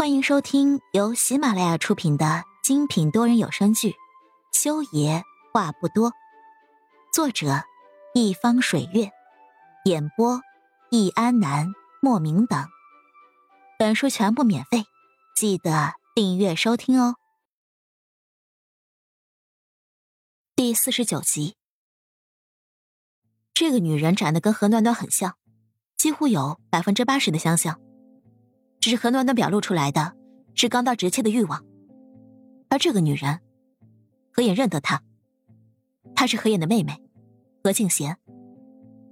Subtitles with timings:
[0.00, 3.90] 欢迎收听由喜马拉雅出品的精品多人有声剧
[4.50, 5.22] 《修爷
[5.52, 6.10] 话不多》，
[7.12, 7.64] 作者：
[8.14, 9.10] 一方水月，
[9.84, 10.40] 演播：
[10.90, 11.66] 易安南、
[12.00, 12.66] 莫名等。
[13.78, 14.84] 本书全部免费，
[15.36, 17.16] 记得订阅收听哦。
[20.56, 21.56] 第四十九集，
[23.52, 25.36] 这个女人长得跟何暖暖很像，
[25.98, 27.78] 几乎有百分之八十的相像。
[28.80, 30.16] 只是何暖暖表露出来的
[30.54, 31.64] 是刚到直切的欲望，
[32.68, 33.40] 而这个女人，
[34.32, 35.02] 何眼认得她。
[36.14, 37.00] 她是何眼的妹妹，
[37.62, 38.16] 何静贤，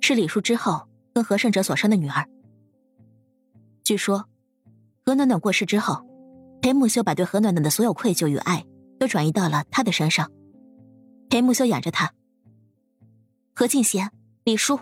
[0.00, 2.28] 是李叔之后跟何胜哲所生的女儿。
[3.82, 4.28] 据说，
[5.04, 6.04] 何暖暖过世之后，
[6.60, 8.64] 裴木修把对何暖暖的所有愧疚与爱
[8.98, 10.30] 都转移到了她的身上。
[11.28, 12.12] 裴木修养着她。
[13.54, 14.10] 何静贤，
[14.44, 14.78] 李叔，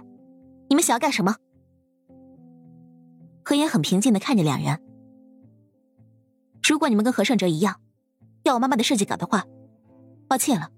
[0.69, 1.37] 你们想要干什么？
[3.51, 4.81] 何言很平静的看着两人。
[6.63, 7.81] 如果你们跟何胜哲一样，
[8.45, 9.45] 要我妈妈的设计稿的话，
[10.29, 10.71] 抱歉了，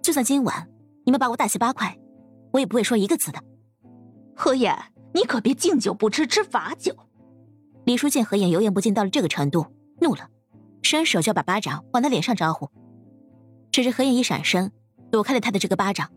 [0.00, 0.70] 就算今晚
[1.04, 1.98] 你们把我大卸八块，
[2.52, 3.42] 我也不会说一个字的。
[4.36, 4.72] 何言，
[5.12, 6.96] 你可别敬酒不吃吃罚酒。
[7.86, 9.66] 李叔见何言油盐不进到了这个程度，
[10.00, 10.30] 怒了，
[10.82, 12.70] 伸手就要把巴掌往他脸上招呼。
[13.72, 14.70] 只是何言一闪身，
[15.10, 16.08] 躲开了他的这个巴掌。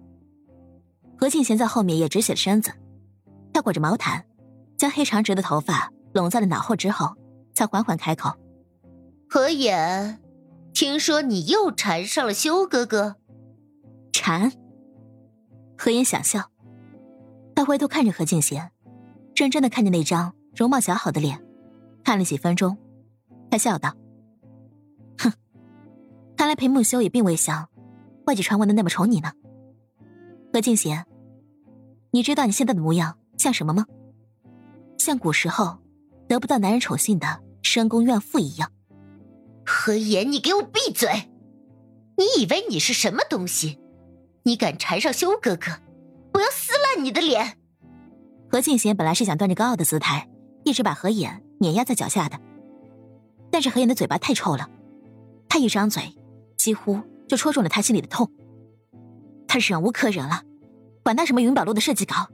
[1.18, 2.72] 何静贤在后面也直起了身子，
[3.52, 4.24] 他裹着毛毯。
[4.78, 7.16] 将黑长直的头发拢在了脑后之后，
[7.54, 8.32] 才缓缓开口
[9.30, 10.20] ：“何言，
[10.74, 13.16] 听说你又缠上了修哥哥？
[14.12, 14.52] 缠？”
[15.78, 16.50] 何言想笑，
[17.56, 18.72] 他回头看着何静贤，
[19.36, 21.44] 认真的看着那张容貌姣好的脸，
[22.04, 22.78] 看了几分钟，
[23.50, 23.96] 他笑道
[25.18, 25.32] ：“哼，
[26.38, 27.70] 看来裴木修也并未像
[28.26, 29.32] 外界传闻的那么宠你呢。
[30.54, 31.06] 何静贤，
[32.12, 33.86] 你知道你现在的模样像什么吗？”
[35.04, 35.80] 像古时候
[36.30, 38.72] 得不到男人宠幸的深宫怨妇一样。
[39.66, 41.30] 何言，你给我闭嘴！
[42.16, 43.80] 你以为你是什么东西？
[44.44, 45.74] 你敢缠上修哥哥，
[46.34, 47.58] 我要撕烂你的脸！
[48.50, 50.30] 何敬贤本来是想端着高傲的姿态，
[50.64, 52.40] 一直把何言碾压在脚下的，
[53.52, 54.70] 但是何言的嘴巴太臭了，
[55.50, 56.16] 他一张嘴，
[56.56, 58.32] 几乎就戳中了他心里的痛。
[59.50, 60.44] 他忍无可忍了，
[61.04, 62.30] 管他什么云宝路的设计稿，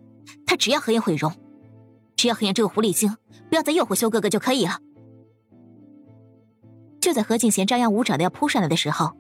[0.46, 1.34] 他只要何言毁容。
[2.20, 3.16] 只要何言这个狐狸精
[3.48, 4.82] 不要再诱惑修哥哥就可以了。
[7.00, 9.16] 就在何静贤张牙舞爪的要扑上来的时候，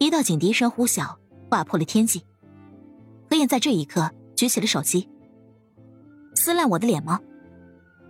[0.00, 2.24] 一道警笛声呼啸，划破了天际。
[3.30, 5.08] 何燕在这一刻举起了手机。
[6.34, 7.20] 撕烂我的脸吗？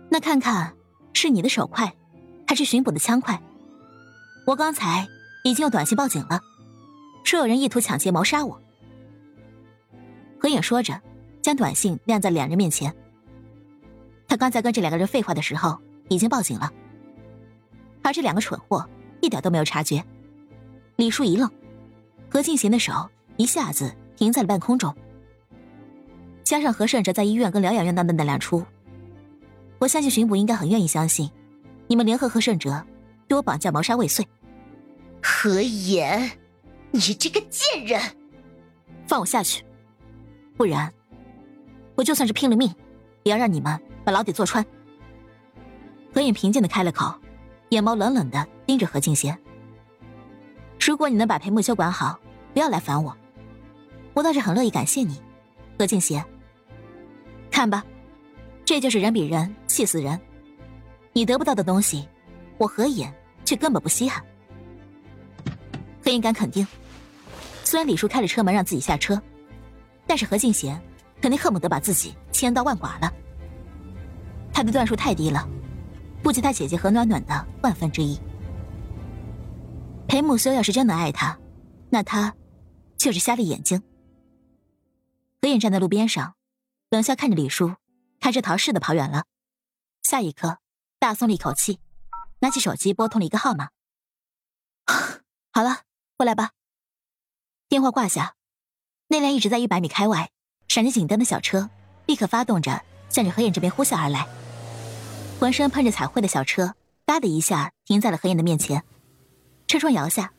[0.09, 0.75] 那看看
[1.13, 1.93] 是你的手快，
[2.47, 3.39] 还是巡捕的枪快？
[4.47, 5.07] 我刚才
[5.43, 6.41] 已经用短信报警了，
[7.23, 8.59] 说有人意图抢劫谋杀我。
[10.39, 10.99] 何影说着，
[11.43, 12.91] 将短信亮在两人面前。
[14.33, 15.79] 他刚才跟这两个人废话的时候，
[16.09, 16.73] 已经报警了，
[18.01, 18.83] 而这两个蠢货
[19.21, 20.03] 一点都没有察觉。
[20.95, 21.47] 李叔一愣，
[22.31, 24.91] 何静贤的手一下子停在了半空中，
[26.43, 28.65] 加上何胜哲在医院跟疗养院闹的那两出，
[29.77, 31.29] 我相信巡捕应该很愿意相信，
[31.85, 32.83] 你们联合何胜哲
[33.27, 34.27] 对我绑架谋杀未遂。
[35.21, 36.31] 何言，
[36.89, 38.01] 你这个贱人，
[39.05, 39.63] 放我下去，
[40.57, 40.91] 不然
[41.93, 42.73] 我就算是拼了命，
[43.21, 43.79] 也要让你们。
[44.03, 44.65] 把牢底坐穿。
[46.13, 47.13] 何影平静的开了口，
[47.69, 49.37] 眼眸冷冷的盯着何静贤。
[50.79, 52.19] 如果你能把裴木修管好，
[52.53, 53.15] 不要来烦我，
[54.13, 55.21] 我倒是很乐意感谢你，
[55.79, 56.23] 何静贤。
[57.49, 57.83] 看吧，
[58.65, 60.19] 这就是人比人气死人。
[61.13, 62.07] 你得不到的东西，
[62.57, 63.11] 我何影
[63.45, 64.23] 却根本不稀罕。
[66.03, 66.67] 何影敢肯定，
[67.63, 69.19] 虽然李叔开了车门让自己下车，
[70.05, 70.79] 但是何静贤
[71.21, 73.11] 肯定恨不得把自己千刀万剐了。
[74.53, 75.49] 他的段数太低了，
[76.21, 78.19] 不及他姐姐何暖暖的万分之一。
[80.07, 81.37] 裴木修要是真的爱他，
[81.89, 82.35] 那他
[82.95, 83.81] 就是瞎了眼睛。
[85.41, 86.35] 何影站在路边上，
[86.91, 87.75] 冷笑看着李叔，
[88.19, 89.25] 开着逃似的跑远了。
[90.03, 90.59] 下一刻，
[90.99, 91.79] 大松了一口气，
[92.39, 93.69] 拿起手机拨通了一个号码。
[95.51, 95.81] 好了，
[96.15, 96.51] 过来吧。
[97.67, 98.35] 电话挂下，
[99.07, 100.29] 那辆一直在一百米开外
[100.67, 101.69] 闪着警灯的小车
[102.05, 104.27] 立刻发动着，向着何影这边呼啸而来。
[105.43, 106.73] 浑身喷着彩绘的小车，
[107.05, 108.81] 嘎的一下停在了何妍的面前。
[109.67, 110.31] 车窗摇下，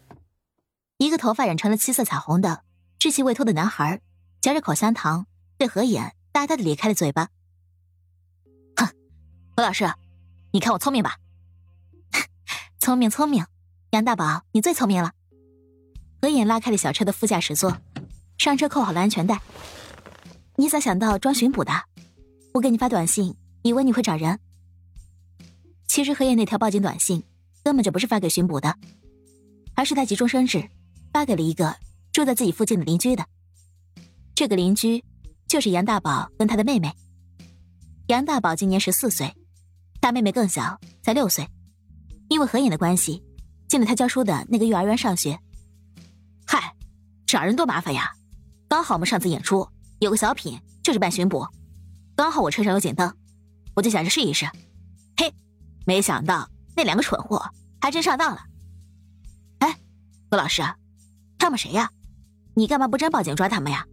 [0.97, 2.63] 一个头发染成了七色彩虹的
[2.99, 4.01] 稚气未脱的男孩，
[4.41, 5.27] 嚼着口香糖，
[5.59, 7.29] 对何妍大大的咧开了嘴巴。
[8.77, 8.89] 哼，
[9.55, 9.93] 何老师，
[10.53, 11.19] 你看我聪明吧？
[12.81, 13.45] 聪明聪明，
[13.91, 15.13] 杨大宝，你最聪明了。
[16.23, 17.77] 何妍拉开了小车的副驾驶座，
[18.39, 19.39] 上车扣好了安全带。
[20.57, 21.73] 你咋想到装巡捕的？
[22.55, 24.41] 我给你发短信，以为你会找人。
[25.87, 27.23] 其实何燕那条报警短信，
[27.63, 28.77] 根本就不是发给巡捕的，
[29.75, 30.69] 而是他急中生智，
[31.13, 31.77] 发给了一个
[32.13, 33.25] 住在自己附近的邻居的。
[34.35, 35.05] 这个邻居
[35.47, 36.93] 就是杨大宝跟他的妹妹。
[38.09, 39.33] 杨大宝今年十四岁，
[40.01, 41.49] 大妹妹更小，才六岁。
[42.29, 43.23] 因为合影的关系，
[43.69, 45.39] 进了他教书的那个幼儿园上学。
[46.47, 46.75] 嗨，
[47.27, 48.11] 找人多麻烦呀！
[48.67, 49.69] 刚好我们上次演出
[50.01, 51.47] 有个小品，就是扮巡捕，
[52.17, 53.15] 刚好我车上有警灯，
[53.75, 54.47] 我就想着试一试。
[55.85, 57.51] 没想到那两个蠢货
[57.81, 58.43] 还真上当了。
[59.59, 59.79] 哎，
[60.31, 60.63] 何老师，
[61.39, 61.91] 他们谁呀？
[62.55, 63.87] 你干嘛不真报警抓他们呀？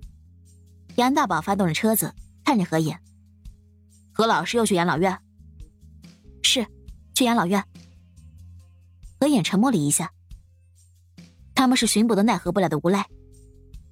[0.95, 2.97] 杨大宝发动着车子，看着何影。
[4.13, 5.17] 何老师又去养老院？
[6.43, 6.65] 是，
[7.13, 7.63] 去养老院。
[9.19, 10.11] 何影沉默了一下。
[11.55, 13.07] 他们是巡捕都奈何不了的无赖，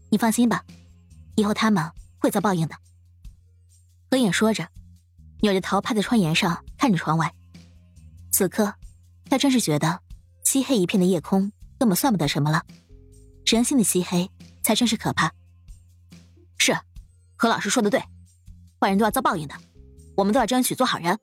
[0.10, 0.64] 你放心吧，
[1.36, 2.76] 以后他们会遭报应的。
[4.10, 4.68] 何影说着，
[5.42, 7.34] 扭着头趴在窗沿上看着窗外。
[8.32, 8.74] 此刻，
[9.30, 10.02] 他真是觉得
[10.44, 12.64] 漆黑一片的夜空根本算不得什么了，
[13.46, 14.30] 人心的漆黑
[14.62, 15.34] 才真是可怕。
[16.58, 16.78] 是。
[17.42, 18.04] 何老师说的对，
[18.82, 19.56] 坏人都要遭报应的，
[20.18, 21.18] 我们都要争取做好人。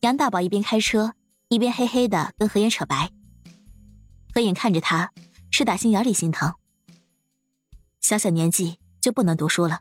[0.00, 1.14] 杨大宝一边开车，
[1.48, 3.10] 一边嘿嘿的跟何言扯白。
[4.34, 5.10] 何影看着他，
[5.50, 6.52] 是打心眼里心疼。
[8.02, 9.80] 小小年纪就不能读书了，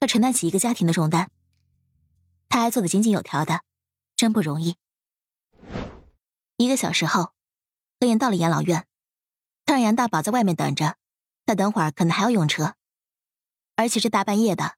[0.00, 1.28] 要承担起一个家庭的重担，
[2.48, 3.60] 他还做的井井有条的，
[4.16, 4.76] 真不容易。
[6.56, 7.32] 一个小时后，
[8.00, 8.86] 何言到了养老院，
[9.64, 10.96] 他让杨大宝在外面等着，
[11.46, 12.76] 他等会儿可能还要用车。
[13.76, 14.76] 而且这大半夜的，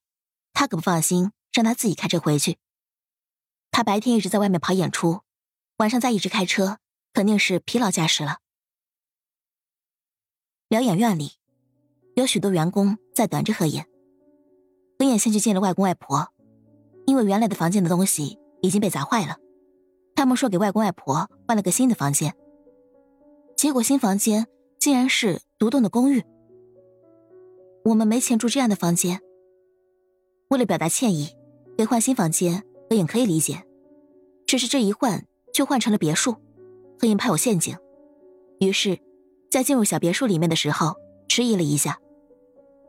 [0.52, 2.58] 他可不放心让他自己开车回去。
[3.70, 5.20] 他白天一直在外面跑演出，
[5.76, 6.78] 晚上再一直开车，
[7.12, 8.38] 肯定是疲劳驾驶了。
[10.68, 11.32] 疗养院里，
[12.14, 13.86] 有许多员工在等着何妍。
[14.98, 16.32] 何妍先去见了外公外婆，
[17.06, 19.36] 因为原来的房间的东西已经被砸坏了，
[20.14, 22.34] 他们说给外公外婆换了个新的房间。
[23.56, 24.46] 结果新房间
[24.78, 26.22] 竟然是独栋的公寓。
[27.84, 29.20] 我们没钱住这样的房间。
[30.48, 31.30] 为了表达歉意，
[31.76, 33.64] 给换新房间，何影可以理解。
[34.46, 36.36] 只是这一换就换成了别墅，
[37.00, 37.76] 何影怕有陷阱，
[38.60, 38.98] 于是，
[39.50, 40.94] 在进入小别墅里面的时候，
[41.28, 41.98] 迟疑了一下。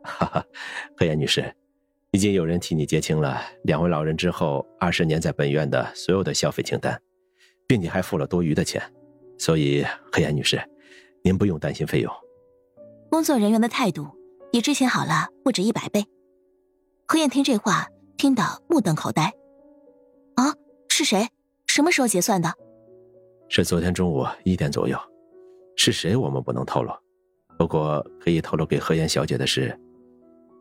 [0.03, 0.45] 哈哈，
[0.95, 1.55] 何妍女士，
[2.11, 6.99] 已经有人替你结清了两位老人之后二十年在本院的所有的消费清单，
[7.67, 8.81] 并且还付了多余的钱，
[9.37, 10.61] 所以何妍女士，
[11.23, 12.13] 您不用担心费用。
[13.09, 14.07] 工作人员的态度。
[14.49, 16.05] 比之前好了不止一百倍。
[17.05, 19.25] 何燕听这话，听得目瞪口呆。
[20.35, 20.55] 啊，
[20.87, 21.27] 是谁？
[21.67, 22.53] 什么时候结算的？
[23.49, 24.97] 是昨天中午一点左右。
[25.75, 26.15] 是谁？
[26.15, 26.93] 我们不能透露。
[27.57, 29.77] 不过可以透露给何燕小姐的是，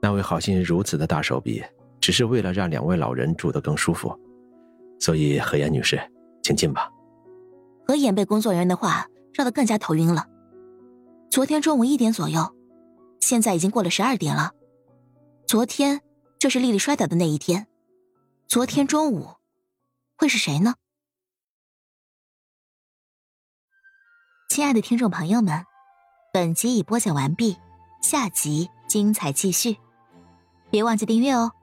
[0.07, 1.61] 那位好心人如此的大手笔，
[2.01, 4.17] 只是为了让两位老人住得更舒服。
[5.01, 6.01] 所以何妍女士，
[6.45, 6.89] 请进吧。
[7.89, 10.29] 何妍被工作人员的话绕得更加头晕了。
[11.29, 12.55] 昨天中午一点左右。
[13.19, 14.53] 现在已经过了十二点了，
[15.45, 16.01] 昨天
[16.39, 17.67] 就是丽丽摔倒的那一天，
[18.47, 19.31] 昨天中午
[20.17, 20.75] 会是谁呢？
[24.49, 25.65] 亲爱的听众朋友们，
[26.33, 27.57] 本集已播讲完毕，
[28.01, 29.79] 下集精彩继续，
[30.71, 31.56] 别忘记订阅哦。